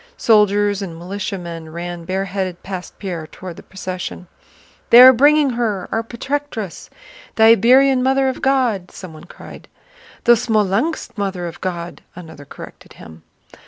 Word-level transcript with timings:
Soldiers 0.17 0.81
and 0.81 0.97
militiamen 0.97 1.69
ran 1.71 2.05
bareheaded 2.05 2.63
past 2.63 2.97
Pierre 2.97 3.27
toward 3.27 3.55
the 3.57 3.61
procession. 3.61 4.25
"They 4.89 4.99
are 4.99 5.13
bringing 5.13 5.51
her, 5.51 5.87
our 5.91 6.01
Protectress!... 6.01 6.89
The 7.35 7.43
Iberian 7.43 8.01
Mother 8.01 8.27
of 8.27 8.41
God!" 8.41 8.89
someone 8.89 9.25
cried. 9.25 9.67
"The 10.23 10.31
Smolénsk 10.33 11.15
Mother 11.19 11.45
of 11.45 11.61
God," 11.61 12.01
another 12.15 12.45
corrected 12.45 12.93
him. 12.93 13.21